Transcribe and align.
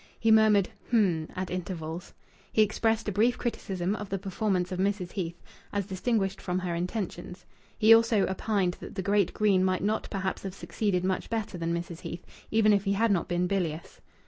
He 0.19 0.31
murmured, 0.31 0.69
"Hm!" 0.89 1.27
at 1.35 1.51
intervals. 1.51 2.15
He 2.51 2.63
expressed 2.63 3.07
a 3.07 3.11
brief 3.11 3.37
criticism 3.37 3.95
of 3.95 4.09
the 4.09 4.17
performance 4.17 4.71
of 4.71 4.79
Mrs. 4.79 5.11
Heath, 5.11 5.39
as 5.71 5.85
distinguished 5.85 6.41
from 6.41 6.57
her 6.57 6.73
intentions. 6.73 7.45
He 7.77 7.93
also 7.93 8.25
opined 8.25 8.77
that 8.79 8.95
the 8.95 9.03
great 9.03 9.31
Greene 9.31 9.63
might 9.63 9.83
not 9.83 10.07
perhaps 10.09 10.41
have 10.41 10.55
succeeded 10.55 11.03
much 11.03 11.29
better 11.29 11.55
than 11.55 11.71
Mrs. 11.71 11.99
Heath, 11.99 12.25
even 12.49 12.73
if 12.73 12.85
he 12.85 12.93
had 12.93 13.11
not 13.11 13.27
been 13.27 13.45
bilious. 13.45 14.01